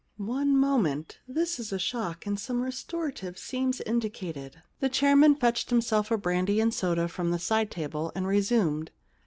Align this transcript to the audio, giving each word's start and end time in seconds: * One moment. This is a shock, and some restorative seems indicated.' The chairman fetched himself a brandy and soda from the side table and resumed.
* 0.09 0.17
One 0.35 0.57
moment. 0.57 1.19
This 1.27 1.59
is 1.59 1.71
a 1.71 1.77
shock, 1.77 2.25
and 2.25 2.39
some 2.39 2.63
restorative 2.63 3.37
seems 3.37 3.79
indicated.' 3.81 4.63
The 4.79 4.89
chairman 4.89 5.35
fetched 5.35 5.69
himself 5.69 6.09
a 6.09 6.17
brandy 6.17 6.59
and 6.59 6.73
soda 6.73 7.07
from 7.07 7.29
the 7.29 7.37
side 7.37 7.69
table 7.69 8.11
and 8.15 8.25
resumed. 8.25 8.89